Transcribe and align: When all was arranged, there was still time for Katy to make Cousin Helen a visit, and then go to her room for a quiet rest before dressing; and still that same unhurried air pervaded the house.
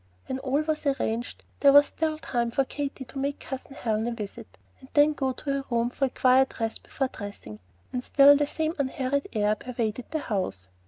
When 0.25 0.39
all 0.39 0.61
was 0.63 0.87
arranged, 0.87 1.43
there 1.59 1.71
was 1.71 1.85
still 1.85 2.17
time 2.17 2.49
for 2.49 2.65
Katy 2.65 3.05
to 3.05 3.19
make 3.19 3.39
Cousin 3.39 3.75
Helen 3.75 4.07
a 4.07 4.11
visit, 4.13 4.57
and 4.79 4.89
then 4.95 5.13
go 5.13 5.31
to 5.31 5.51
her 5.61 5.65
room 5.69 5.91
for 5.91 6.05
a 6.05 6.09
quiet 6.09 6.59
rest 6.59 6.81
before 6.81 7.07
dressing; 7.09 7.59
and 7.93 8.03
still 8.03 8.35
that 8.35 8.49
same 8.49 8.73
unhurried 8.79 9.29
air 9.33 9.53
pervaded 9.53 10.05
the 10.09 10.17
house. 10.17 10.69